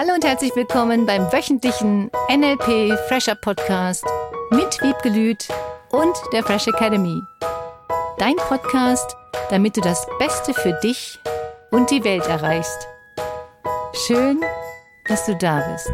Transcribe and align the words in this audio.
Hallo 0.00 0.14
und 0.14 0.24
herzlich 0.24 0.54
willkommen 0.54 1.06
beim 1.06 1.22
wöchentlichen 1.32 2.08
NLP 2.30 2.96
Fresher 3.08 3.34
Podcast 3.34 4.04
mit 4.52 4.80
Wiebke 4.80 5.08
Lüth 5.08 5.48
und 5.90 6.16
der 6.32 6.44
Fresh 6.44 6.68
Academy. 6.68 7.20
Dein 8.16 8.36
Podcast, 8.36 9.16
damit 9.50 9.76
du 9.76 9.80
das 9.80 10.06
Beste 10.20 10.54
für 10.54 10.78
dich 10.84 11.18
und 11.72 11.90
die 11.90 12.04
Welt 12.04 12.24
erreichst. 12.28 12.86
Schön, 14.06 14.40
dass 15.08 15.26
du 15.26 15.34
da 15.34 15.68
bist. 15.72 15.90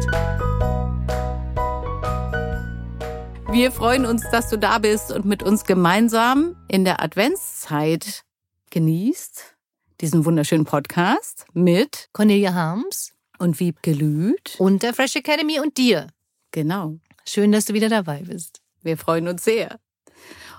Wir 3.51 3.71
freuen 3.71 4.05
uns, 4.05 4.21
dass 4.29 4.51
du 4.51 4.59
da 4.59 4.77
bist 4.77 5.11
und 5.11 5.25
mit 5.25 5.41
uns 5.41 5.63
gemeinsam 5.63 6.55
in 6.67 6.85
der 6.85 7.01
Adventszeit 7.01 8.21
genießt 8.69 9.55
diesen 9.99 10.25
wunderschönen 10.25 10.65
Podcast 10.65 11.47
mit 11.53 12.09
Cornelia 12.13 12.53
Harms 12.53 13.14
und 13.39 13.59
Wiebke 13.59 13.93
Lüth 13.93 14.55
und 14.59 14.83
der 14.83 14.93
Fresh 14.93 15.15
Academy 15.15 15.59
und 15.59 15.77
dir. 15.77 16.07
Genau. 16.51 16.97
Schön, 17.27 17.51
dass 17.51 17.65
du 17.65 17.73
wieder 17.73 17.89
dabei 17.89 18.23
bist. 18.25 18.61
Wir 18.81 18.97
freuen 18.97 19.27
uns 19.27 19.43
sehr. 19.43 19.79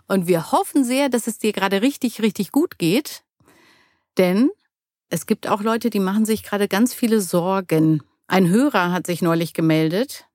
Und 0.08 0.26
wir 0.26 0.52
hoffen 0.52 0.84
sehr, 0.84 1.08
dass 1.08 1.26
es 1.26 1.38
dir 1.38 1.52
gerade 1.52 1.82
richtig, 1.82 2.20
richtig 2.22 2.52
gut 2.52 2.78
geht. 2.78 3.24
Denn 4.18 4.50
es 5.08 5.26
gibt 5.26 5.48
auch 5.48 5.62
Leute, 5.62 5.90
die 5.90 6.00
machen 6.00 6.24
sich 6.24 6.42
gerade 6.42 6.68
ganz 6.68 6.94
viele 6.94 7.20
Sorgen. 7.20 8.02
Ein 8.26 8.48
Hörer 8.48 8.92
hat 8.92 9.06
sich 9.06 9.22
neulich 9.22 9.52
gemeldet 9.52 10.26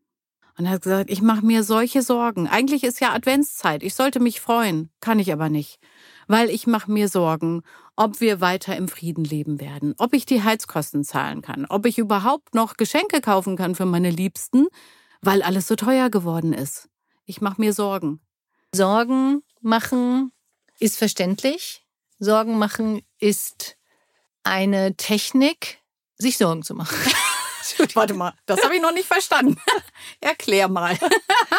und 0.57 0.69
hat 0.69 0.81
gesagt, 0.81 1.09
ich 1.09 1.21
mache 1.21 1.45
mir 1.45 1.63
solche 1.63 2.01
Sorgen. 2.01 2.47
Eigentlich 2.47 2.83
ist 2.83 3.01
ja 3.01 3.13
Adventszeit. 3.13 3.83
Ich 3.83 3.95
sollte 3.95 4.19
mich 4.19 4.39
freuen, 4.39 4.89
kann 4.99 5.19
ich 5.19 5.31
aber 5.33 5.49
nicht, 5.49 5.79
weil 6.31 6.49
ich 6.49 6.65
mache 6.65 6.89
mir 6.89 7.09
Sorgen, 7.09 7.61
ob 7.97 8.21
wir 8.21 8.39
weiter 8.39 8.77
im 8.77 8.87
Frieden 8.87 9.25
leben 9.25 9.59
werden, 9.59 9.93
ob 9.97 10.13
ich 10.13 10.25
die 10.25 10.41
Heizkosten 10.41 11.03
zahlen 11.03 11.41
kann, 11.41 11.65
ob 11.65 11.85
ich 11.85 11.97
überhaupt 11.97 12.55
noch 12.55 12.77
Geschenke 12.77 13.19
kaufen 13.19 13.57
kann 13.57 13.75
für 13.75 13.85
meine 13.85 14.09
Liebsten, 14.09 14.67
weil 15.21 15.43
alles 15.43 15.67
so 15.67 15.75
teuer 15.75 16.09
geworden 16.09 16.53
ist. 16.53 16.87
Ich 17.25 17.41
mache 17.41 17.59
mir 17.59 17.73
Sorgen. 17.73 18.21
Sorgen 18.73 19.43
machen 19.59 20.31
ist 20.79 20.97
verständlich. 20.97 21.85
Sorgen 22.17 22.57
machen 22.57 23.01
ist 23.19 23.75
eine 24.43 24.95
Technik, 24.95 25.79
sich 26.17 26.37
Sorgen 26.37 26.63
zu 26.63 26.75
machen. 26.75 26.97
Warte 27.93 28.13
mal, 28.13 28.33
das 28.45 28.63
habe 28.63 28.75
ich 28.75 28.81
noch 28.81 28.93
nicht 28.93 29.07
verstanden. 29.07 29.57
Erklär 30.21 30.69
mal. 30.69 30.97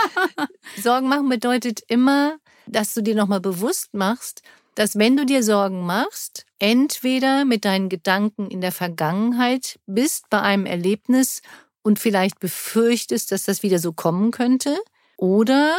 Sorgen 0.82 1.08
machen 1.08 1.28
bedeutet 1.28 1.80
immer, 1.88 2.38
dass 2.66 2.94
du 2.94 3.02
dir 3.02 3.14
nochmal 3.14 3.40
bewusst 3.40 3.92
machst, 3.92 4.42
dass 4.74 4.96
wenn 4.98 5.16
du 5.16 5.26
dir 5.26 5.42
Sorgen 5.42 5.84
machst, 5.84 6.46
entweder 6.58 7.44
mit 7.44 7.64
deinen 7.64 7.88
Gedanken 7.88 8.50
in 8.50 8.60
der 8.60 8.72
Vergangenheit 8.72 9.78
bist 9.86 10.30
bei 10.30 10.40
einem 10.40 10.66
Erlebnis 10.66 11.42
und 11.82 11.98
vielleicht 11.98 12.40
befürchtest, 12.40 13.32
dass 13.32 13.44
das 13.44 13.62
wieder 13.62 13.78
so 13.78 13.92
kommen 13.92 14.30
könnte, 14.30 14.78
oder 15.16 15.78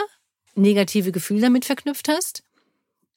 negative 0.56 1.12
Gefühle 1.12 1.42
damit 1.42 1.66
verknüpft 1.66 2.08
hast. 2.08 2.44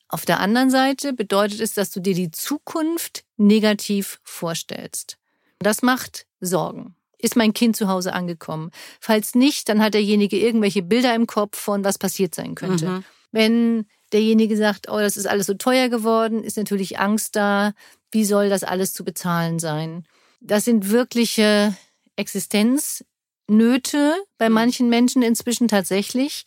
Auf 0.08 0.24
der 0.24 0.41
anderen 0.41 0.70
Seite 0.70 1.12
bedeutet 1.12 1.60
es, 1.60 1.74
dass 1.74 1.90
du 1.90 2.00
dir 2.00 2.14
die 2.14 2.30
Zukunft 2.30 3.24
negativ 3.36 4.20
vorstellst. 4.22 5.18
Das 5.58 5.83
macht 5.83 6.27
Sorgen. 6.40 6.94
Ist 7.18 7.36
mein 7.36 7.55
Kind 7.55 7.77
zu 7.77 7.88
Hause 7.88 8.12
angekommen? 8.12 8.70
Falls 9.00 9.34
nicht, 9.34 9.68
dann 9.68 9.83
hat 9.83 9.94
derjenige 9.94 10.38
irgendwelche 10.38 10.83
Bilder 10.83 11.14
im 11.14 11.27
Kopf 11.27 11.58
von, 11.58 11.83
was 11.83 11.98
passiert 11.98 12.34
sein 12.34 12.55
könnte. 12.55 12.88
Mhm. 12.88 13.05
Wenn 13.33 13.86
derjenige 14.12 14.56
sagt, 14.56 14.88
oh, 14.88 14.98
das 14.98 15.16
ist 15.16 15.26
alles 15.26 15.46
so 15.46 15.54
teuer 15.54 15.88
geworden, 15.88 16.44
ist 16.44 16.56
natürlich 16.56 16.98
Angst 16.98 17.36
da, 17.36 17.72
wie 18.10 18.24
soll 18.24 18.48
das 18.48 18.64
alles 18.64 18.92
zu 18.92 19.04
bezahlen 19.04 19.58
sein? 19.58 20.06
Das 20.40 20.64
sind 20.64 20.90
wirkliche 20.90 21.76
Existenznöte 22.16 24.14
bei 24.38 24.48
mhm. 24.48 24.55
manchen 24.55 24.89
Menschen 24.89 25.22
inzwischen 25.22 25.68
tatsächlich, 25.68 26.45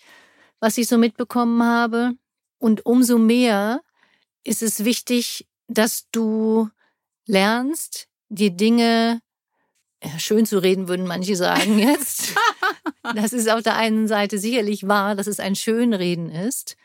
was 0.60 0.78
ich 0.78 0.88
so 0.88 0.98
mitbekommen 0.98 1.64
habe. 1.64 2.14
Und 2.58 2.86
umso 2.86 3.18
mehr 3.18 3.82
ist 4.44 4.64
es 4.64 4.84
wichtig, 4.86 5.48
dass 5.68 6.08
du 6.12 6.70
lernst, 7.26 8.08
die 8.30 8.56
Dinge 8.56 9.22
schön 10.18 10.46
zu 10.46 10.60
reden, 10.60 10.88
würden 10.88 11.08
manche 11.08 11.36
sagen 11.36 11.78
jetzt. 11.80 12.36
das 13.16 13.34
ist 13.34 13.50
auf 13.50 13.64
der 13.64 13.76
einen 13.76 14.08
Seite 14.08 14.40
sicherlich 14.40 14.88
wahr, 14.88 15.16
dass 15.16 15.28
es 15.28 15.40
ein 15.40 15.56
Schönreden 15.56 16.30
ist. 16.30 16.78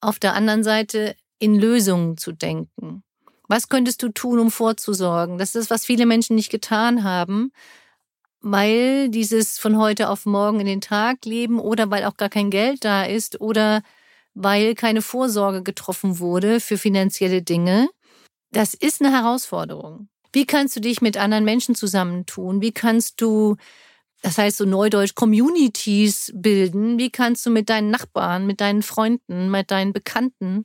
Auf 0.00 0.18
der 0.18 0.34
anderen 0.34 0.62
Seite 0.62 1.16
in 1.38 1.54
Lösungen 1.54 2.16
zu 2.16 2.32
denken. 2.32 3.02
Was 3.48 3.68
könntest 3.68 4.02
du 4.02 4.10
tun, 4.10 4.38
um 4.38 4.50
vorzusorgen? 4.50 5.38
Das 5.38 5.54
ist 5.54 5.56
das, 5.56 5.70
was 5.70 5.86
viele 5.86 6.06
Menschen 6.06 6.36
nicht 6.36 6.50
getan 6.50 7.02
haben, 7.02 7.50
weil 8.40 9.08
dieses 9.08 9.58
von 9.58 9.78
heute 9.78 10.10
auf 10.10 10.26
morgen 10.26 10.60
in 10.60 10.66
den 10.66 10.80
Tag 10.80 11.24
leben 11.24 11.58
oder 11.58 11.90
weil 11.90 12.04
auch 12.04 12.16
gar 12.16 12.28
kein 12.28 12.50
Geld 12.50 12.84
da 12.84 13.04
ist 13.04 13.40
oder 13.40 13.82
weil 14.34 14.74
keine 14.74 15.02
Vorsorge 15.02 15.62
getroffen 15.62 16.18
wurde 16.18 16.60
für 16.60 16.78
finanzielle 16.78 17.42
Dinge. 17.42 17.88
Das 18.52 18.74
ist 18.74 19.02
eine 19.02 19.12
Herausforderung. 19.12 20.08
Wie 20.32 20.46
kannst 20.46 20.76
du 20.76 20.80
dich 20.80 21.00
mit 21.00 21.16
anderen 21.16 21.44
Menschen 21.44 21.74
zusammentun? 21.74 22.60
Wie 22.60 22.72
kannst 22.72 23.20
du, 23.20 23.56
das 24.22 24.38
heißt 24.38 24.56
so 24.56 24.64
neudeutsch, 24.64 25.14
Communities 25.14 26.32
bilden? 26.34 26.98
Wie 26.98 27.10
kannst 27.10 27.46
du 27.46 27.50
mit 27.50 27.68
deinen 27.68 27.90
Nachbarn, 27.90 28.46
mit 28.46 28.60
deinen 28.60 28.82
Freunden, 28.82 29.50
mit 29.50 29.70
deinen 29.70 29.92
Bekannten 29.92 30.64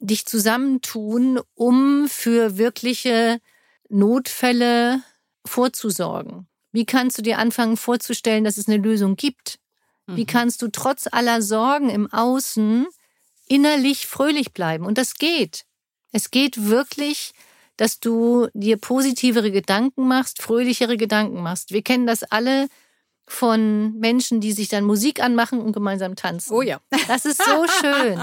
dich 0.00 0.26
zusammentun, 0.26 1.40
um 1.54 2.08
für 2.08 2.58
wirkliche 2.58 3.40
Notfälle 3.88 5.02
vorzusorgen? 5.46 6.46
Wie 6.72 6.84
kannst 6.84 7.16
du 7.18 7.22
dir 7.22 7.38
anfangen 7.38 7.76
vorzustellen, 7.76 8.44
dass 8.44 8.58
es 8.58 8.68
eine 8.68 8.78
Lösung 8.78 9.16
gibt? 9.16 9.58
Wie 10.06 10.22
mhm. 10.22 10.26
kannst 10.26 10.60
du 10.60 10.68
trotz 10.68 11.06
aller 11.10 11.40
Sorgen 11.40 11.88
im 11.88 12.12
Außen 12.12 12.86
innerlich 13.48 14.06
fröhlich 14.06 14.52
bleiben? 14.52 14.84
Und 14.84 14.98
das 14.98 15.14
geht. 15.14 15.64
Es 16.12 16.30
geht 16.30 16.66
wirklich 16.66 17.32
dass 17.76 18.00
du 18.00 18.48
dir 18.54 18.76
positivere 18.76 19.50
Gedanken 19.50 20.06
machst, 20.06 20.42
fröhlichere 20.42 20.96
Gedanken 20.96 21.42
machst. 21.42 21.72
Wir 21.72 21.82
kennen 21.82 22.06
das 22.06 22.22
alle 22.22 22.68
von 23.26 23.98
Menschen, 23.98 24.40
die 24.40 24.52
sich 24.52 24.68
dann 24.68 24.84
Musik 24.84 25.22
anmachen 25.22 25.60
und 25.60 25.72
gemeinsam 25.72 26.16
tanzen. 26.16 26.52
Oh 26.52 26.62
ja. 26.62 26.80
Das 27.08 27.24
ist 27.24 27.42
so 27.42 27.66
schön. 27.80 28.22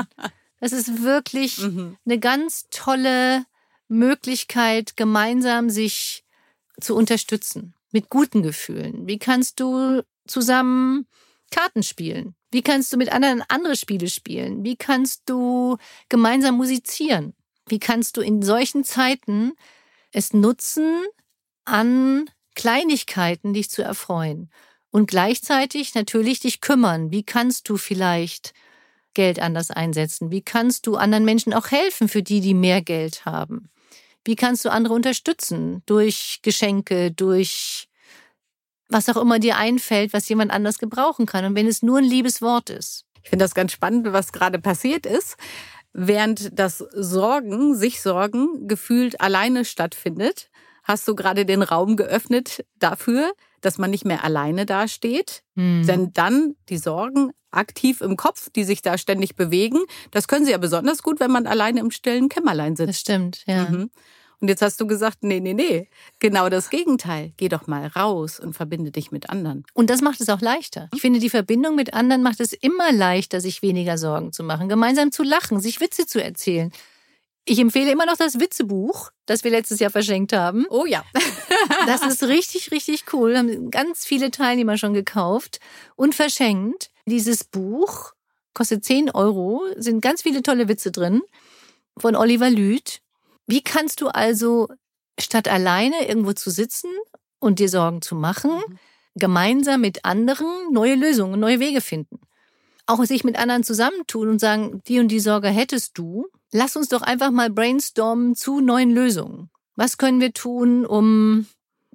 Das 0.59 0.73
ist 0.73 1.01
wirklich 1.01 1.57
mhm. 1.59 1.97
eine 2.05 2.19
ganz 2.19 2.67
tolle 2.69 3.45
Möglichkeit, 3.87 4.95
gemeinsam 4.95 5.69
sich 5.69 6.23
zu 6.79 6.95
unterstützen 6.95 7.73
mit 7.91 8.09
guten 8.09 8.43
Gefühlen. 8.43 9.07
Wie 9.07 9.19
kannst 9.19 9.59
du 9.59 10.03
zusammen 10.27 11.07
Karten 11.51 11.83
spielen? 11.83 12.35
Wie 12.51 12.61
kannst 12.61 12.93
du 12.93 12.97
mit 12.97 13.11
anderen 13.11 13.43
andere 13.49 13.75
Spiele 13.75 14.09
spielen? 14.09 14.63
Wie 14.63 14.75
kannst 14.75 15.23
du 15.25 15.77
gemeinsam 16.09 16.55
musizieren? 16.55 17.33
Wie 17.67 17.79
kannst 17.79 18.17
du 18.17 18.21
in 18.21 18.41
solchen 18.41 18.83
Zeiten 18.83 19.53
es 20.11 20.33
nutzen, 20.33 21.03
an 21.65 22.29
Kleinigkeiten 22.55 23.53
dich 23.53 23.69
zu 23.69 23.81
erfreuen 23.81 24.51
und 24.89 25.07
gleichzeitig 25.07 25.95
natürlich 25.95 26.39
dich 26.39 26.61
kümmern? 26.61 27.11
Wie 27.11 27.23
kannst 27.23 27.69
du 27.69 27.77
vielleicht 27.77 28.53
Geld 29.13 29.39
anders 29.39 29.71
einsetzen? 29.71 30.31
Wie 30.31 30.41
kannst 30.41 30.87
du 30.87 30.95
anderen 30.95 31.25
Menschen 31.25 31.53
auch 31.53 31.71
helfen, 31.71 32.07
für 32.07 32.23
die, 32.23 32.41
die 32.41 32.53
mehr 32.53 32.81
Geld 32.81 33.25
haben? 33.25 33.69
Wie 34.23 34.35
kannst 34.35 34.65
du 34.65 34.69
andere 34.69 34.93
unterstützen? 34.93 35.81
Durch 35.85 36.39
Geschenke, 36.41 37.11
durch 37.11 37.87
was 38.89 39.09
auch 39.09 39.17
immer 39.17 39.39
dir 39.39 39.57
einfällt, 39.57 40.13
was 40.13 40.27
jemand 40.29 40.51
anders 40.51 40.77
gebrauchen 40.77 41.25
kann. 41.25 41.45
Und 41.45 41.55
wenn 41.55 41.67
es 41.67 41.81
nur 41.81 41.99
ein 41.99 42.03
liebes 42.03 42.41
Wort 42.41 42.69
ist. 42.69 43.05
Ich 43.23 43.29
finde 43.29 43.45
das 43.45 43.55
ganz 43.55 43.71
spannend, 43.71 44.11
was 44.11 44.31
gerade 44.31 44.59
passiert 44.59 45.05
ist. 45.05 45.37
Während 45.93 46.57
das 46.57 46.77
Sorgen, 46.77 47.75
sich 47.75 48.01
Sorgen 48.01 48.67
gefühlt 48.67 49.19
alleine 49.19 49.65
stattfindet, 49.65 50.49
hast 50.83 51.07
du 51.07 51.15
gerade 51.15 51.45
den 51.45 51.61
Raum 51.61 51.95
geöffnet 51.95 52.65
dafür, 52.79 53.33
dass 53.61 53.77
man 53.77 53.91
nicht 53.91 54.05
mehr 54.05 54.23
alleine 54.23 54.65
dasteht. 54.65 55.43
Mhm. 55.55 55.85
Denn 55.85 56.13
dann 56.13 56.55
die 56.69 56.77
Sorgen 56.77 57.31
aktiv 57.51 58.01
im 58.01 58.15
Kopf, 58.15 58.49
die 58.49 58.63
sich 58.63 58.81
da 58.81 58.97
ständig 58.97 59.35
bewegen, 59.35 59.79
das 60.11 60.27
können 60.27 60.45
sie 60.45 60.51
ja 60.51 60.57
besonders 60.57 61.03
gut, 61.03 61.19
wenn 61.19 61.31
man 61.31 61.47
alleine 61.47 61.81
im 61.81 61.91
stillen 61.91 62.29
Kämmerlein 62.29 62.75
sitzt. 62.75 62.89
Das 62.89 62.99
stimmt, 62.99 63.43
ja. 63.45 63.69
Mhm. 63.69 63.91
Und 64.41 64.47
jetzt 64.47 64.63
hast 64.63 64.81
du 64.81 64.87
gesagt, 64.87 65.19
nee, 65.21 65.39
nee, 65.39 65.53
nee. 65.53 65.87
Genau 66.17 66.49
das 66.49 66.71
Gegenteil. 66.71 67.31
Geh 67.37 67.47
doch 67.47 67.67
mal 67.67 67.85
raus 67.87 68.39
und 68.39 68.53
verbinde 68.53 68.89
dich 68.91 69.11
mit 69.11 69.29
anderen. 69.29 69.63
Und 69.75 69.91
das 69.91 70.01
macht 70.01 70.19
es 70.19 70.29
auch 70.29 70.41
leichter. 70.41 70.89
Ich 70.95 71.01
finde, 71.01 71.19
die 71.19 71.29
Verbindung 71.29 71.75
mit 71.75 71.93
anderen 71.93 72.23
macht 72.23 72.39
es 72.39 72.51
immer 72.51 72.91
leichter, 72.91 73.39
sich 73.39 73.61
weniger 73.61 73.99
Sorgen 73.99 74.33
zu 74.33 74.43
machen, 74.43 74.67
gemeinsam 74.67 75.11
zu 75.11 75.21
lachen, 75.21 75.59
sich 75.59 75.79
Witze 75.79 76.07
zu 76.07 76.21
erzählen. 76.21 76.71
Ich 77.45 77.59
empfehle 77.59 77.91
immer 77.91 78.05
noch 78.05 78.17
das 78.17 78.39
Witzebuch, 78.39 79.11
das 79.27 79.43
wir 79.43 79.51
letztes 79.51 79.79
Jahr 79.79 79.91
verschenkt 79.91 80.33
haben. 80.33 80.65
Oh 80.69 80.85
ja. 80.85 81.03
das 81.85 82.03
ist 82.03 82.23
richtig, 82.23 82.71
richtig 82.71 83.05
cool. 83.13 83.37
Haben 83.37 83.69
ganz 83.69 84.05
viele 84.05 84.31
Teilnehmer 84.31 84.77
schon 84.77 84.93
gekauft 84.93 85.59
und 85.95 86.15
verschenkt. 86.15 86.89
Dieses 87.05 87.43
Buch 87.43 88.13
kostet 88.53 88.83
10 88.85 89.11
Euro, 89.11 89.63
sind 89.77 90.01
ganz 90.01 90.23
viele 90.23 90.41
tolle 90.41 90.67
Witze 90.67 90.91
drin 90.91 91.21
von 91.97 92.15
Oliver 92.15 92.49
Lüth. 92.49 93.01
Wie 93.47 93.61
kannst 93.61 94.01
du 94.01 94.07
also 94.07 94.67
statt 95.19 95.47
alleine 95.47 96.07
irgendwo 96.07 96.33
zu 96.33 96.49
sitzen 96.49 96.89
und 97.39 97.59
dir 97.59 97.69
Sorgen 97.69 98.01
zu 98.01 98.15
machen, 98.15 98.51
mhm. 98.51 98.79
gemeinsam 99.15 99.81
mit 99.81 100.05
anderen 100.05 100.71
neue 100.71 100.95
Lösungen, 100.95 101.39
neue 101.39 101.59
Wege 101.59 101.81
finden. 101.81 102.19
Auch 102.85 103.03
sich 103.05 103.23
mit 103.23 103.37
anderen 103.37 103.63
zusammentun 103.63 104.29
und 104.29 104.39
sagen, 104.39 104.81
die 104.87 104.99
und 104.99 105.09
die 105.09 105.19
Sorge 105.19 105.49
hättest 105.49 105.97
du. 105.97 106.27
Lass 106.51 106.75
uns 106.75 106.89
doch 106.89 107.01
einfach 107.01 107.31
mal 107.31 107.49
brainstormen 107.49 108.35
zu 108.35 108.59
neuen 108.59 108.91
Lösungen. 108.91 109.49
Was 109.75 109.97
können 109.97 110.19
wir 110.19 110.33
tun, 110.33 110.85
um 110.85 111.47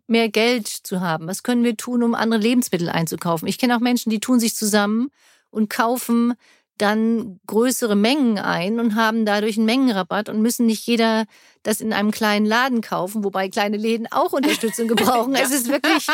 mehr 0.07 0.29
Geld 0.29 0.69
zu 0.69 1.01
haben? 1.01 1.27
Was 1.27 1.43
können 1.43 1.65
wir 1.65 1.77
tun, 1.77 2.03
um 2.03 2.15
andere 2.15 2.41
Lebensmittel 2.41 2.89
einzukaufen? 2.89 3.49
Ich 3.49 3.59
kenne 3.59 3.77
auch 3.77 3.81
Menschen, 3.81 4.11
die 4.11 4.21
tun 4.21 4.41
sich 4.41 4.57
zusammen 4.57 5.11
und 5.51 5.69
kaufen 5.69 6.35
dann 6.79 7.41
größere 7.47 7.97
Mengen 7.97 8.39
ein 8.39 8.81
und 8.81 8.95
haben 8.95 9.25
dadurch 9.25 9.57
einen 9.57 9.67
Mengenrabatt 9.67 10.29
und 10.29 10.43
müssen 10.43 10.67
nicht 10.67 10.87
jeder 10.87 11.25
das 11.63 11.81
in 11.81 11.93
einem 11.93 12.11
kleinen 12.11 12.47
Laden 12.47 12.81
kaufen, 12.81 13.25
wobei 13.25 13.49
kleine 13.49 13.77
Läden 13.77 14.07
auch 14.11 14.33
Unterstützung 14.33 14.89
gebrauchen. 14.89 15.35
Es 15.47 15.51
ist 15.51 15.69
wirklich 15.69 16.07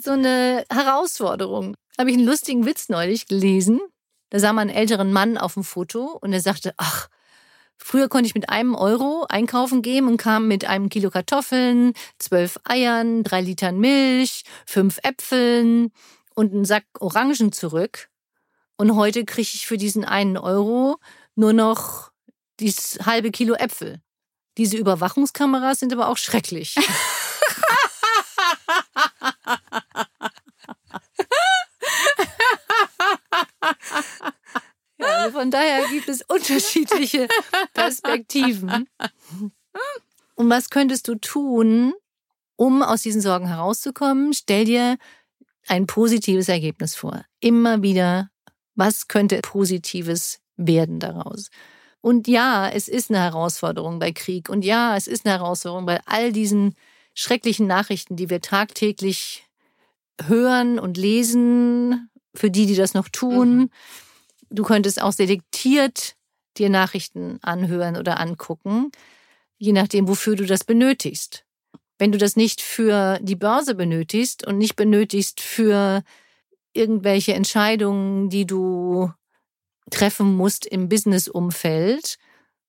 so 0.00 0.12
eine 0.12 0.64
Herausforderung. 0.70 1.74
Da 1.96 2.02
habe 2.02 2.10
ich 2.10 2.16
einen 2.16 2.26
lustigen 2.26 2.66
Witz 2.66 2.88
neulich 2.88 3.26
gelesen. 3.26 3.80
Da 4.30 4.38
sah 4.38 4.52
man 4.52 4.68
einen 4.68 4.78
älteren 4.78 5.12
Mann 5.12 5.38
auf 5.38 5.54
dem 5.54 5.64
Foto 5.64 6.18
und 6.20 6.32
er 6.32 6.40
sagte, 6.40 6.74
ach, 6.76 7.08
Früher 7.80 8.08
konnte 8.08 8.26
ich 8.26 8.34
mit 8.34 8.50
einem 8.50 8.74
Euro 8.74 9.24
einkaufen 9.28 9.82
gehen 9.82 10.08
und 10.08 10.16
kam 10.16 10.48
mit 10.48 10.64
einem 10.64 10.88
Kilo 10.88 11.10
Kartoffeln, 11.10 11.92
zwölf 12.18 12.58
Eiern, 12.64 13.22
drei 13.22 13.40
Litern 13.40 13.78
Milch, 13.78 14.42
fünf 14.66 14.98
Äpfeln 15.04 15.92
und 16.34 16.52
einen 16.52 16.64
Sack 16.64 16.84
Orangen 16.98 17.52
zurück. 17.52 18.08
Und 18.80 18.94
heute 18.94 19.24
kriege 19.24 19.50
ich 19.52 19.66
für 19.66 19.76
diesen 19.76 20.04
einen 20.04 20.36
Euro 20.36 21.00
nur 21.34 21.52
noch 21.52 22.12
dieses 22.60 23.00
halbe 23.04 23.32
Kilo 23.32 23.54
Äpfel. 23.54 24.00
Diese 24.56 24.76
Überwachungskameras 24.76 25.80
sind 25.80 25.92
aber 25.92 26.06
auch 26.08 26.16
schrecklich. 26.16 26.76
ja, 34.98 35.06
also 35.06 35.36
von 35.36 35.50
daher 35.50 35.88
gibt 35.88 36.08
es 36.08 36.22
unterschiedliche 36.22 37.26
Perspektiven. 37.74 38.88
Und 40.36 40.50
was 40.50 40.70
könntest 40.70 41.08
du 41.08 41.16
tun, 41.16 41.94
um 42.54 42.84
aus 42.84 43.02
diesen 43.02 43.22
Sorgen 43.22 43.48
herauszukommen? 43.48 44.32
Stell 44.34 44.66
dir 44.66 44.98
ein 45.66 45.88
positives 45.88 46.48
Ergebnis 46.48 46.94
vor. 46.94 47.24
Immer 47.40 47.82
wieder 47.82 48.30
was 48.78 49.08
könnte 49.08 49.40
Positives 49.42 50.38
werden 50.56 51.00
daraus? 51.00 51.50
Und 52.00 52.28
ja, 52.28 52.70
es 52.70 52.86
ist 52.86 53.10
eine 53.10 53.18
Herausforderung 53.18 53.98
bei 53.98 54.12
Krieg. 54.12 54.48
Und 54.48 54.64
ja, 54.64 54.96
es 54.96 55.08
ist 55.08 55.26
eine 55.26 55.34
Herausforderung 55.34 55.84
bei 55.84 56.00
all 56.06 56.32
diesen 56.32 56.74
schrecklichen 57.12 57.66
Nachrichten, 57.66 58.14
die 58.14 58.30
wir 58.30 58.40
tagtäglich 58.40 59.44
hören 60.24 60.78
und 60.78 60.96
lesen, 60.96 62.08
für 62.34 62.50
die, 62.50 62.66
die 62.66 62.76
das 62.76 62.94
noch 62.94 63.08
tun. 63.08 63.56
Mhm. 63.56 63.70
Du 64.50 64.62
könntest 64.62 65.02
auch 65.02 65.12
selektiert 65.12 66.14
dir 66.56 66.70
Nachrichten 66.70 67.38
anhören 67.42 67.96
oder 67.96 68.20
angucken, 68.20 68.92
je 69.58 69.72
nachdem, 69.72 70.06
wofür 70.06 70.36
du 70.36 70.46
das 70.46 70.62
benötigst. 70.62 71.44
Wenn 71.98 72.12
du 72.12 72.18
das 72.18 72.36
nicht 72.36 72.60
für 72.60 73.18
die 73.22 73.36
Börse 73.36 73.74
benötigst 73.74 74.46
und 74.46 74.56
nicht 74.56 74.76
benötigst 74.76 75.40
für 75.40 76.04
irgendwelche 76.72 77.34
Entscheidungen, 77.34 78.28
die 78.28 78.46
du 78.46 79.10
treffen 79.90 80.36
musst 80.36 80.66
im 80.66 80.88
Businessumfeld 80.88 82.18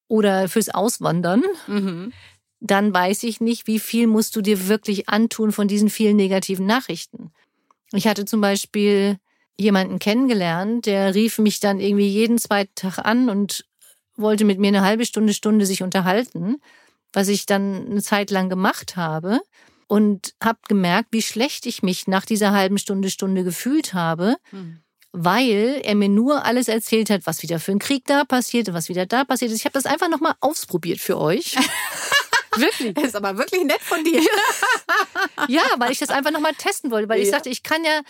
oder 0.08 0.48
fürs 0.48 0.70
Auswandern, 0.70 1.44
mhm. 1.68 2.14
dann 2.60 2.94
weiß 2.94 3.24
ich 3.24 3.42
nicht, 3.42 3.68
wie 3.68 3.80
viel 3.80 4.08
musst 4.08 4.36
du 4.36 4.42
dir 4.42 4.68
wirklich 4.68 5.10
antun 5.10 5.52
von 5.52 5.68
diesen 5.68 5.90
vielen 5.90 6.16
negativen 6.16 6.66
Nachrichten. 6.66 7.32
Ich 7.92 8.08
hatte 8.08 8.26
zum 8.26 8.42
Beispiel 8.42 9.18
jemanden 9.58 10.00
kennengelernt, 10.00 10.86
der 10.86 11.14
rief 11.16 11.38
mich 11.38 11.60
dann 11.60 11.80
irgendwie 11.80 12.08
jeden 12.08 12.38
zweiten 12.38 12.76
Tag 12.76 13.00
an 13.00 13.30
und 13.30 13.66
wollte 14.16 14.46
mit 14.46 14.60
mir 14.60 14.70
eine 14.70 14.82
halbe 14.82 15.06
Stunde, 15.06 15.34
Stunde 15.34 15.66
sich 15.66 15.84
unterhalten, 15.84 16.62
was 17.14 17.28
ich 17.28 17.46
dann 17.46 17.88
eine 17.90 18.02
Zeit 18.02 18.32
lang 18.32 18.50
gemacht 18.50 18.96
habe 18.96 19.42
und 19.90 20.36
habe 20.42 20.60
gemerkt, 20.68 21.10
wie 21.12 21.24
schlecht 21.24 21.66
ich 21.66 21.82
mich 21.82 22.08
nach 22.08 22.24
dieser 22.24 22.52
halben 22.52 22.78
Stunde, 22.78 23.10
Stunde 23.10 23.44
gefühlt 23.44 23.96
habe, 23.96 24.38
mhm. 24.52 24.82
weil 25.12 25.82
er 25.84 25.96
mir 25.96 26.10
nur 26.10 26.46
alles 26.46 26.68
erzählt 26.68 27.10
hat, 27.10 27.26
was 27.26 27.42
wieder 27.42 27.60
für 27.60 27.72
ein 27.72 27.80
Krieg 27.80 28.06
da 28.06 28.24
passiert 28.24 28.70
und 28.70 28.76
was 28.76 28.88
wieder 28.88 29.08
da 29.08 29.26
passiert 29.26 29.52
ist. 29.52 29.58
Ich 29.58 29.66
habe 29.66 29.74
das 29.74 29.88
einfach 29.88 30.08
nochmal 30.08 30.36
ausprobiert 30.42 31.00
für 31.00 31.18
euch. 31.18 31.56
wirklich. 32.56 32.94
Das 32.94 33.06
ist 33.06 33.16
aber 33.16 33.40
wirklich 33.40 33.64
nett 33.64 33.82
von 33.82 34.04
dir. 34.04 34.22
ja, 35.48 35.64
weil 35.80 35.92
ich 35.92 35.98
das 35.98 36.12
einfach 36.12 36.32
nochmal 36.32 36.54
testen 36.54 36.92
wollte, 36.92 37.10
weil 37.10 37.18
ja. 37.18 37.24
ich 37.24 37.32
sagte, 37.32 37.50
ich 37.50 37.64
kann 37.64 37.84
ja 37.84 38.02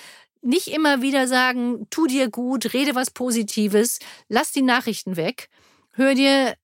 nicht 0.41 0.67
immer 0.67 1.01
wieder 1.01 1.29
sagen, 1.29 1.87
tu 1.89 2.07
dir 2.07 2.29
gut, 2.29 2.73
rede 2.73 2.93
was 2.93 3.09
Positives, 3.11 3.99
lass 4.27 4.51
die 4.51 4.63
Nachrichten 4.63 5.15
weg, 5.15 5.47
hör 5.91 6.13
dir 6.13 6.55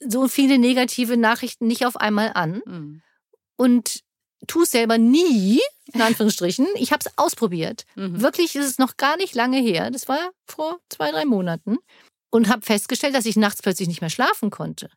so 0.00 0.26
viele 0.26 0.58
negative 0.58 1.18
Nachrichten 1.18 1.66
nicht 1.66 1.84
auf 1.84 1.96
einmal 1.96 2.32
an. 2.32 2.62
Mhm. 2.64 3.02
Und 3.56 4.07
tue 4.46 4.64
es 4.64 4.70
selber 4.70 4.98
nie, 4.98 5.60
in 5.92 6.00
Anführungsstrichen. 6.00 6.66
Ich 6.76 6.92
habe 6.92 7.02
es 7.04 7.12
ausprobiert. 7.16 7.84
Mhm. 7.96 8.20
Wirklich 8.20 8.54
ist 8.54 8.66
es 8.66 8.78
noch 8.78 8.96
gar 8.96 9.16
nicht 9.16 9.34
lange 9.34 9.58
her. 9.58 9.90
Das 9.90 10.08
war 10.08 10.30
vor 10.46 10.78
zwei, 10.88 11.10
drei 11.10 11.24
Monaten. 11.24 11.78
Und 12.30 12.48
habe 12.48 12.60
festgestellt, 12.60 13.14
dass 13.14 13.24
ich 13.24 13.36
nachts 13.36 13.62
plötzlich 13.62 13.88
nicht 13.88 14.02
mehr 14.02 14.10
schlafen 14.10 14.50
konnte. 14.50 14.90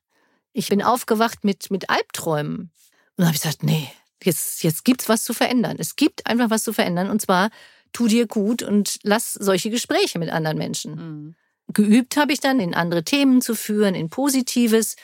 Ich 0.51 0.67
bin 0.67 0.81
aufgewacht 0.81 1.45
mit, 1.45 1.71
mit 1.71 1.89
Albträumen. 1.89 2.59
Und 2.59 2.71
dann 3.15 3.27
habe 3.27 3.35
ich 3.35 3.41
gesagt, 3.41 3.63
nee, 3.63 3.89
jetzt, 4.21 4.63
jetzt 4.63 4.83
gibt's 4.83 5.07
was 5.07 5.23
zu 5.23 5.33
verändern. 5.33 5.77
Es 5.79 5.95
gibt 5.95 6.27
einfach 6.27 6.49
was 6.49 6.63
zu 6.63 6.73
verändern. 6.73 7.09
Und 7.09 7.21
zwar, 7.21 7.49
tu 7.93 8.07
dir 8.07 8.27
gut 8.27 8.63
und 8.63 8.99
lass 9.03 9.33
solche 9.33 9.69
Gespräche 9.69 10.19
mit 10.19 10.29
anderen 10.29 10.57
Menschen. 10.57 10.95
Mhm. 10.95 11.35
Geübt 11.73 12.17
habe 12.17 12.33
ich 12.33 12.41
dann, 12.41 12.59
in 12.59 12.73
andere 12.73 13.03
Themen 13.03 13.41
zu 13.41 13.55
führen, 13.55 13.95
in 13.95 14.09
Positives. 14.09 14.97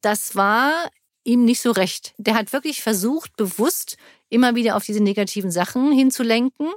Das 0.00 0.34
war 0.34 0.90
ihm 1.28 1.44
nicht 1.44 1.60
so 1.60 1.70
recht. 1.70 2.14
Der 2.18 2.34
hat 2.34 2.52
wirklich 2.52 2.82
versucht, 2.82 3.36
bewusst 3.36 3.96
immer 4.30 4.54
wieder 4.54 4.76
auf 4.76 4.84
diese 4.84 5.02
negativen 5.02 5.50
Sachen 5.50 5.92
hinzulenken, 5.92 6.68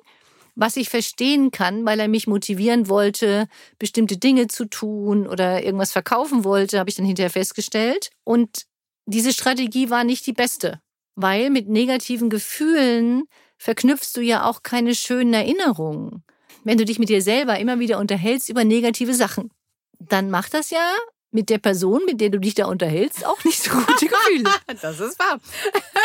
was 0.55 0.75
ich 0.75 0.89
verstehen 0.89 1.51
kann, 1.51 1.85
weil 1.85 1.99
er 1.99 2.07
mich 2.07 2.27
motivieren 2.27 2.89
wollte, 2.89 3.47
bestimmte 3.79 4.17
Dinge 4.17 4.47
zu 4.47 4.65
tun 4.65 5.25
oder 5.25 5.63
irgendwas 5.63 5.93
verkaufen 5.93 6.43
wollte, 6.43 6.77
habe 6.77 6.89
ich 6.89 6.95
dann 6.95 7.05
hinterher 7.05 7.29
festgestellt. 7.29 8.09
Und 8.23 8.65
diese 9.05 9.33
Strategie 9.33 9.89
war 9.89 10.03
nicht 10.03 10.27
die 10.27 10.33
beste, 10.33 10.81
weil 11.15 11.49
mit 11.49 11.69
negativen 11.69 12.29
Gefühlen 12.29 13.23
verknüpfst 13.57 14.11
du 14.15 14.21
ja 14.21 14.45
auch 14.45 14.61
keine 14.63 14.93
schönen 14.93 15.33
Erinnerungen. 15.33 16.23
Wenn 16.63 16.77
du 16.77 16.85
dich 16.85 16.99
mit 16.99 17.09
dir 17.09 17.21
selber 17.21 17.57
immer 17.57 17.79
wieder 17.79 17.97
unterhältst 17.97 18.49
über 18.49 18.63
negative 18.63 19.13
Sachen, 19.13 19.49
dann 19.99 20.29
macht 20.29 20.53
das 20.53 20.69
ja 20.69 20.91
mit 21.31 21.49
der 21.49 21.57
Person, 21.57 22.01
mit 22.05 22.21
der 22.21 22.29
du 22.29 22.39
dich 22.39 22.55
da 22.55 22.65
unterhältst, 22.65 23.25
auch 23.25 23.43
nicht 23.43 23.63
so 23.63 23.71
gute 23.71 24.07
Gefühle. 24.07 24.49
das 24.81 24.99
ist 24.99 25.17
wahr. 25.19 25.39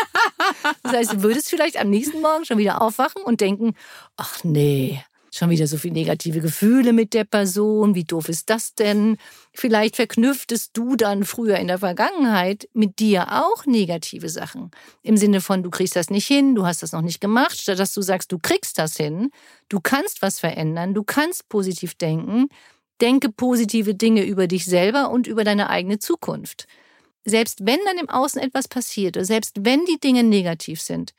das 0.83 0.93
heißt, 0.93 1.13
du 1.15 1.23
würdest 1.23 1.51
vielleicht 1.51 1.79
am 1.79 1.91
nächsten 1.91 2.21
Morgen 2.21 2.45
schon 2.45 2.59
wieder 2.59 2.81
aufwachen 2.81 3.23
und 3.23 3.41
denken, 3.41 3.75
ach 4.17 4.45
nee, 4.45 5.03
schon 5.37 5.51
wieder 5.51 5.67
so 5.67 5.77
viele 5.77 5.95
negative 5.95 6.41
Gefühle 6.41 6.93
mit 6.93 7.15
der 7.15 7.25
Person, 7.25 7.95
wie 7.95 8.05
doof 8.05 8.29
ist 8.29 8.49
das 8.51 8.75
denn? 8.75 9.19
Vielleicht 9.53 9.97
verknüpftest 9.97 10.77
du 10.77 10.97
dann 10.97 11.25
früher 11.25 11.57
in 11.57 11.69
der 11.69 11.79
Vergangenheit 11.79 12.69
mit 12.73 12.99
dir 12.99 13.33
auch 13.33 13.67
negative 13.67 14.29
Sachen. 14.29 14.71
Im 15.03 15.17
Sinne 15.17 15.41
von, 15.41 15.63
du 15.63 15.71
kriegst 15.71 15.97
das 15.97 16.11
nicht 16.11 16.27
hin, 16.27 16.55
du 16.55 16.67
hast 16.67 16.83
das 16.83 16.93
noch 16.93 17.03
nicht 17.03 17.21
gemacht, 17.21 17.61
statt 17.61 17.79
dass 17.79 17.93
du 17.93 18.03
sagst, 18.03 18.33
du 18.33 18.39
kriegst 18.39 18.79
das 18.79 18.97
hin, 18.97 19.31
du 19.69 19.81
kannst 19.81 20.23
was 20.23 20.41
verändern, 20.41 20.95
du 20.95 21.03
kannst 21.03 21.49
positiv 21.49 21.95
denken, 21.95 22.49
Denke 23.01 23.31
positive 23.31 23.95
Dinge 23.95 24.25
über 24.25 24.47
dich 24.47 24.65
selber 24.65 25.11
und 25.11 25.27
über 25.27 25.45
deine 25.45 25.69
eigene 25.69 25.99
Zukunft. 25.99 26.67
Selbst 27.25 27.67
wenn 27.67 27.81
dann 27.85 27.99
im 27.99 28.09
Außen 28.09 28.41
etwas 28.41 28.69
passiert 28.69 29.17
oder 29.17 29.25
selbst 29.25 29.65
wenn 29.65 29.85
die 29.85 29.99
Dinge 29.99 30.23
negativ 30.23 30.81
sind, 30.81 31.13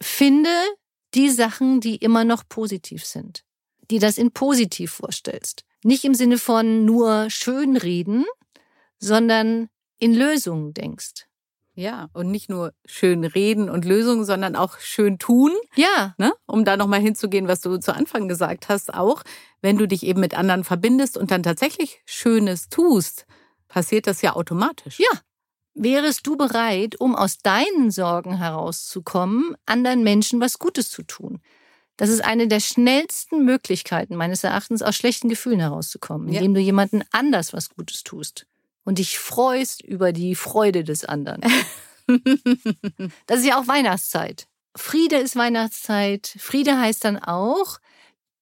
finde 0.00 0.50
die 1.14 1.30
Sachen, 1.30 1.80
die 1.80 1.96
immer 1.96 2.24
noch 2.24 2.42
positiv 2.48 3.04
sind, 3.04 3.44
die 3.90 3.98
das 3.98 4.18
in 4.18 4.32
positiv 4.32 4.92
vorstellst. 4.92 5.64
Nicht 5.82 6.04
im 6.04 6.14
Sinne 6.14 6.38
von 6.38 6.84
nur 6.84 7.30
schön 7.30 7.76
reden, 7.76 8.24
sondern 8.98 9.68
in 9.98 10.14
Lösungen 10.14 10.74
denkst. 10.74 11.26
Ja, 11.76 12.08
und 12.14 12.30
nicht 12.30 12.48
nur 12.48 12.72
schön 12.86 13.22
reden 13.24 13.68
und 13.68 13.84
Lösungen, 13.84 14.24
sondern 14.24 14.56
auch 14.56 14.78
schön 14.80 15.18
tun. 15.18 15.52
Ja. 15.74 16.14
Ne? 16.16 16.32
Um 16.46 16.64
da 16.64 16.78
nochmal 16.78 17.00
hinzugehen, 17.00 17.48
was 17.48 17.60
du 17.60 17.76
zu 17.76 17.94
Anfang 17.94 18.28
gesagt 18.28 18.70
hast, 18.70 18.94
auch 18.94 19.22
wenn 19.60 19.76
du 19.76 19.86
dich 19.86 20.02
eben 20.02 20.20
mit 20.20 20.36
anderen 20.36 20.64
verbindest 20.64 21.18
und 21.18 21.30
dann 21.30 21.42
tatsächlich 21.42 22.00
Schönes 22.06 22.70
tust, 22.70 23.26
passiert 23.68 24.06
das 24.06 24.22
ja 24.22 24.34
automatisch. 24.34 24.98
Ja. 24.98 25.20
Wärest 25.74 26.26
du 26.26 26.38
bereit, 26.38 26.98
um 26.98 27.14
aus 27.14 27.36
deinen 27.38 27.90
Sorgen 27.90 28.38
herauszukommen, 28.38 29.54
anderen 29.66 30.02
Menschen 30.02 30.40
was 30.40 30.58
Gutes 30.58 30.90
zu 30.90 31.02
tun? 31.02 31.40
Das 31.98 32.08
ist 32.08 32.24
eine 32.24 32.48
der 32.48 32.60
schnellsten 32.60 33.44
Möglichkeiten 33.44 34.16
meines 34.16 34.44
Erachtens, 34.44 34.80
aus 34.80 34.96
schlechten 34.96 35.28
Gefühlen 35.28 35.60
herauszukommen, 35.60 36.28
indem 36.28 36.52
ja. 36.52 36.54
du 36.54 36.60
jemanden 36.60 37.02
anders 37.10 37.52
was 37.52 37.68
Gutes 37.68 38.02
tust 38.02 38.46
und 38.86 38.98
dich 38.98 39.18
freust 39.18 39.82
über 39.82 40.12
die 40.12 40.34
Freude 40.34 40.84
des 40.84 41.04
anderen. 41.04 41.42
das 43.26 43.40
ist 43.40 43.46
ja 43.46 43.60
auch 43.60 43.66
Weihnachtszeit. 43.66 44.46
Friede 44.76 45.16
ist 45.16 45.36
Weihnachtszeit. 45.36 46.34
Friede 46.38 46.78
heißt 46.78 47.04
dann 47.04 47.18
auch 47.18 47.78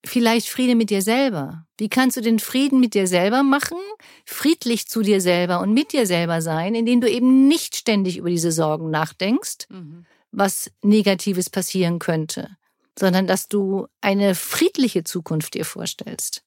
vielleicht 0.05 0.49
Friede 0.49 0.75
mit 0.75 0.91
dir 0.91 1.01
selber. 1.01 1.67
Wie 1.79 1.89
kannst 1.89 2.19
du 2.19 2.21
den 2.21 2.39
Frieden 2.39 2.79
mit 2.79 2.93
dir 2.93 3.07
selber 3.07 3.43
machen? 3.43 3.79
Friedlich 4.27 4.87
zu 4.87 5.01
dir 5.01 5.23
selber 5.23 5.61
und 5.61 5.73
mit 5.73 5.93
dir 5.93 6.07
selber 6.07 6.43
sein, 6.43 6.75
indem 6.75 7.01
du 7.01 7.11
eben 7.11 7.49
nicht 7.49 7.75
ständig 7.75 8.19
über 8.19 8.29
diese 8.29 8.53
Sorgen 8.53 8.91
nachdenkst, 8.91 9.67
mhm. 9.71 10.05
was 10.31 10.71
Negatives 10.83 11.49
passieren 11.49 11.99
könnte, 11.99 12.51
sondern 12.99 13.27
dass 13.27 13.49
du 13.49 13.87
eine 14.03 14.35
friedliche 14.35 15.05
Zukunft 15.05 15.55
dir 15.55 15.65
vorstellst 15.65 16.45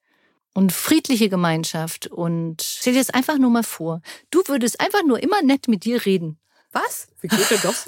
und 0.57 0.73
friedliche 0.73 1.29
Gemeinschaft 1.29 2.07
und 2.07 2.63
stell 2.63 2.93
dir 2.93 2.99
das 2.99 3.11
einfach 3.11 3.37
nur 3.37 3.51
mal 3.51 3.61
vor. 3.61 4.01
Du 4.31 4.41
würdest 4.47 4.79
einfach 4.79 5.03
nur 5.05 5.21
immer 5.21 5.43
nett 5.43 5.67
mit 5.67 5.85
dir 5.85 6.03
reden. 6.03 6.39
Was? 6.71 7.09
Wie 7.21 7.27
geht 7.27 7.51
denn 7.51 7.59
das? 7.61 7.85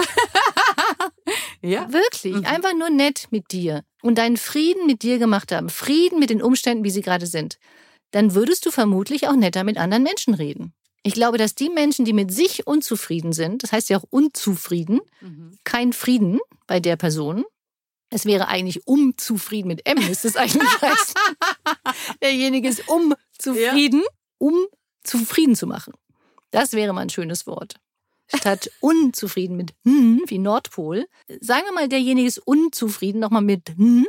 ja. 1.63 1.91
Wirklich. 1.91 2.35
Mhm. 2.35 2.45
Einfach 2.45 2.75
nur 2.77 2.91
nett 2.91 3.25
mit 3.31 3.51
dir 3.51 3.83
und 4.03 4.19
deinen 4.19 4.37
Frieden 4.37 4.85
mit 4.85 5.01
dir 5.01 5.17
gemacht 5.17 5.51
haben. 5.51 5.69
Frieden 5.69 6.19
mit 6.19 6.29
den 6.29 6.43
Umständen, 6.43 6.83
wie 6.83 6.91
sie 6.91 7.01
gerade 7.01 7.25
sind. 7.25 7.57
Dann 8.11 8.35
würdest 8.35 8.67
du 8.67 8.69
vermutlich 8.69 9.27
auch 9.27 9.35
netter 9.35 9.63
mit 9.63 9.77
anderen 9.77 10.03
Menschen 10.03 10.35
reden. 10.35 10.75
Ich 11.01 11.15
glaube, 11.15 11.39
dass 11.39 11.55
die 11.55 11.69
Menschen, 11.69 12.05
die 12.05 12.13
mit 12.13 12.31
sich 12.31 12.67
unzufrieden 12.67 13.33
sind, 13.33 13.63
das 13.63 13.71
heißt 13.71 13.89
ja 13.89 13.97
auch 13.97 14.05
unzufrieden, 14.11 14.99
mhm. 15.21 15.57
kein 15.63 15.91
Frieden 15.91 16.39
bei 16.67 16.79
der 16.79 16.97
Person. 16.97 17.45
Es 18.09 18.25
wäre 18.25 18.47
eigentlich 18.47 18.87
unzufrieden 18.87 19.67
mit 19.67 19.85
M, 19.85 19.97
ist 19.97 20.25
es 20.25 20.35
eigentlich 20.35 20.69
heißt. 20.81 21.15
Derjenige 22.21 22.67
ist 22.67 22.83
unzufrieden, 22.87 24.01
ja. 24.01 24.07
um 24.37 24.53
zufrieden 25.03 25.55
zu 25.55 25.67
machen. 25.67 25.93
Das 26.51 26.73
wäre 26.73 26.93
mal 26.93 27.01
ein 27.01 27.09
schönes 27.09 27.45
Wort 27.45 27.75
statt 28.35 28.71
unzufrieden 28.79 29.57
mit 29.57 29.73
hm, 29.83 30.23
wie 30.27 30.37
Nordpol. 30.37 31.07
Sagen 31.41 31.65
wir 31.65 31.73
mal, 31.73 31.87
derjenige 31.89 32.27
ist 32.27 32.39
unzufrieden, 32.39 33.19
nochmal 33.19 33.41
mit 33.41 33.69
hm. 33.75 34.07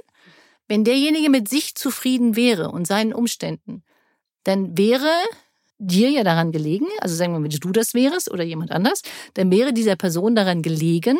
Wenn 0.69 0.85
derjenige 0.85 1.30
mit 1.30 1.49
sich 1.49 1.75
zufrieden 1.75 2.37
wäre 2.37 2.71
und 2.71 2.87
seinen 2.87 3.12
Umständen, 3.12 3.83
dann 4.45 4.78
wäre 4.78 5.11
dir 5.78 6.11
ja 6.11 6.23
daran 6.23 6.52
gelegen, 6.52 6.87
also 7.00 7.16
sagen 7.16 7.33
wir 7.33 7.40
mal, 7.40 7.50
wenn 7.50 7.59
du 7.59 7.73
das 7.73 7.92
wärst 7.92 8.30
oder 8.30 8.45
jemand 8.45 8.71
anders, 8.71 9.02
dann 9.35 9.50
wäre 9.50 9.73
dieser 9.73 9.97
Person 9.97 10.37
daran 10.37 10.62
gelegen, 10.62 11.19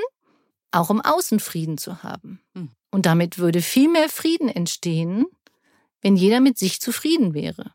auch 0.73 0.91
im 0.91 1.01
Außen 1.01 1.41
Frieden 1.41 1.79
zu 1.79 2.03
haben. 2.03 2.41
Hm. 2.55 2.71
Und 2.91 3.07
damit 3.07 3.39
würde 3.39 3.63
viel 3.63 3.89
mehr 3.89 4.09
Frieden 4.09 4.49
entstehen, 4.49 5.27
wenn 6.03 6.17
jeder 6.17 6.41
mit 6.41 6.59
sich 6.59 6.81
zufrieden 6.81 7.35
wäre. 7.35 7.73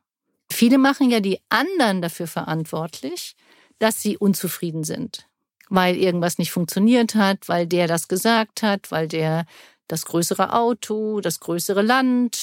Viele 0.51 0.77
machen 0.77 1.09
ja 1.09 1.19
die 1.19 1.39
anderen 1.49 2.01
dafür 2.01 2.27
verantwortlich, 2.27 3.35
dass 3.79 4.01
sie 4.01 4.17
unzufrieden 4.17 4.83
sind, 4.83 5.27
weil 5.69 5.95
irgendwas 5.95 6.37
nicht 6.37 6.51
funktioniert 6.51 7.15
hat, 7.15 7.47
weil 7.47 7.67
der 7.67 7.87
das 7.87 8.07
gesagt 8.07 8.61
hat, 8.61 8.91
weil 8.91 9.07
der 9.07 9.45
das 9.87 10.05
größere 10.05 10.53
Auto, 10.53 11.21
das 11.21 11.39
größere 11.39 11.81
Land, 11.81 12.37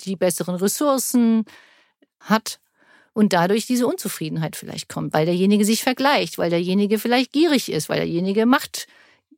die 0.00 0.16
besseren 0.16 0.56
Ressourcen 0.56 1.44
hat 2.20 2.58
und 3.12 3.32
dadurch 3.32 3.66
diese 3.66 3.86
Unzufriedenheit 3.86 4.56
vielleicht 4.56 4.88
kommt, 4.88 5.12
weil 5.12 5.26
derjenige 5.26 5.64
sich 5.64 5.82
vergleicht, 5.82 6.38
weil 6.38 6.50
derjenige 6.50 6.98
vielleicht 6.98 7.32
gierig 7.32 7.70
ist, 7.70 7.88
weil 7.88 7.98
derjenige 7.98 8.46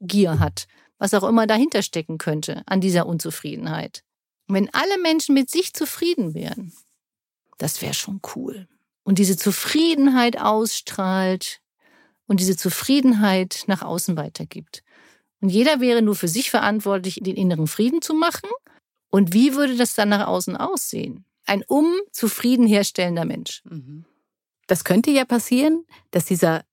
Machtgier 0.00 0.38
hat, 0.38 0.66
was 0.99 1.14
auch 1.14 1.28
immer 1.28 1.47
dahinter 1.47 1.83
stecken 1.83 2.19
könnte 2.19 2.62
an 2.66 2.80
dieser 2.80 3.07
Unzufriedenheit. 3.07 4.02
Wenn 4.49 4.73
alle 4.73 4.99
Menschen 5.00 5.35
mit 5.35 5.50
sich 5.50 5.73
zufrieden 5.73 6.35
wären, 6.35 6.73
das 7.59 7.83
wäre 7.83 7.95
schon 7.95 8.21
cool 8.35 8.66
und 9.04 9.19
diese 9.19 9.37
Zufriedenheit 9.37 10.40
ausstrahlt 10.40 11.61
und 12.26 12.40
diese 12.40 12.57
Zufriedenheit 12.57 13.64
nach 13.66 13.83
außen 13.83 14.16
weitergibt. 14.16 14.83
Und 15.40 15.49
jeder 15.49 15.80
wäre 15.80 16.02
nur 16.02 16.16
für 16.16 16.28
sich 16.28 16.50
verantwortlich, 16.50 17.21
den 17.23 17.37
inneren 17.37 17.66
Frieden 17.66 18.02
zu 18.02 18.14
machen. 18.14 18.50
Und 19.09 19.33
wie 19.33 19.54
würde 19.54 19.76
das 19.76 19.95
dann 19.95 20.11
nach 20.11 20.26
außen 20.26 20.57
aussehen? 20.57 21.25
Ein 21.47 21.64
unzufrieden 21.66 22.66
herstellender 22.66 23.25
Mensch. 23.25 23.62
Mhm. 23.64 24.04
Das 24.66 24.85
könnte 24.85 25.11
ja 25.11 25.25
passieren, 25.25 25.85
dass 26.11 26.26
dieser 26.26 26.64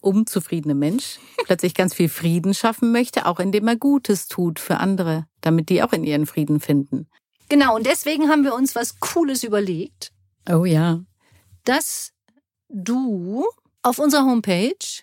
unzufriedene 0.00 0.74
Mensch 0.74 1.18
plötzlich 1.44 1.74
ganz 1.74 1.94
viel 1.94 2.08
Frieden 2.08 2.54
schaffen 2.54 2.92
möchte, 2.92 3.26
auch 3.26 3.40
indem 3.40 3.68
er 3.68 3.76
Gutes 3.76 4.28
tut 4.28 4.58
für 4.58 4.78
andere, 4.78 5.26
damit 5.40 5.68
die 5.68 5.82
auch 5.82 5.92
in 5.92 6.04
ihren 6.04 6.26
Frieden 6.26 6.60
finden. 6.60 7.08
Genau, 7.48 7.74
und 7.74 7.86
deswegen 7.86 8.28
haben 8.28 8.44
wir 8.44 8.54
uns 8.54 8.74
was 8.74 9.00
Cooles 9.00 9.42
überlegt. 9.42 10.12
Oh 10.48 10.64
ja 10.64 11.00
dass 11.64 12.12
du 12.68 13.44
auf 13.82 13.98
unserer 13.98 14.24
Homepage 14.24 15.02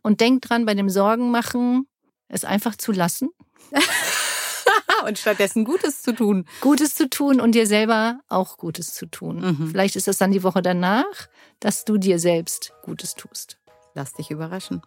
und 0.02 0.22
denk 0.22 0.42
dran, 0.42 0.66
bei 0.66 0.74
dem 0.74 0.90
Sorgen 0.90 1.32
machen, 1.32 1.88
es 2.28 2.46
einfach 2.46 2.76
zu 2.76 2.92
lassen. 2.92 3.30
und 5.06 5.18
stattdessen 5.18 5.66
Gutes 5.66 6.02
zu 6.02 6.14
tun. 6.14 6.46
Gutes 6.62 6.96
zu 6.96 7.10
tun 7.10 7.42
und 7.42 7.54
dir 7.54 7.68
selber 7.68 8.20
auch 8.30 8.58
Gutes 8.58 8.94
zu 8.94 9.06
tun. 9.06 9.42
Mhm. 9.42 9.68
Vielleicht 9.70 9.96
ist 9.96 10.08
das 10.08 10.18
dann 10.18 10.32
die 10.32 10.44
Woche 10.44 10.62
danach, 10.62 11.28
dass 11.60 11.86
du 11.86 11.98
dir 11.98 12.20
selbst 12.20 12.74
Gutes 12.84 13.16
tust. 13.16 13.58
Lass 13.94 14.14
dich 14.14 14.32
überraschen. 14.32 14.82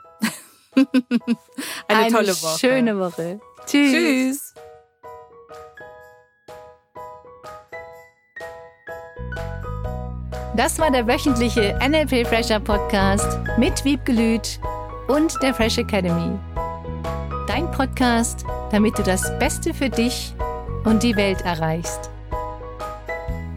Eine, 0.76 0.88
Eine 1.88 2.12
tolle 2.12 2.42
Woche. 2.42 2.58
Schöne 2.58 2.98
Woche. 2.98 3.40
Tschüss. 3.66 3.92
Tschüss. 3.92 4.45
Das 10.56 10.78
war 10.78 10.90
der 10.90 11.06
wöchentliche 11.06 11.78
NLP 11.86 12.26
Fresher 12.26 12.58
Podcast 12.58 13.38
mit 13.58 13.84
Wiebgelüt 13.84 14.58
und 15.06 15.36
der 15.42 15.52
Fresh 15.52 15.76
Academy. 15.76 16.38
Dein 17.46 17.70
Podcast, 17.72 18.46
damit 18.70 18.98
du 18.98 19.02
das 19.02 19.38
Beste 19.38 19.74
für 19.74 19.90
dich 19.90 20.34
und 20.84 21.02
die 21.02 21.14
Welt 21.14 21.42
erreichst. 21.42 22.08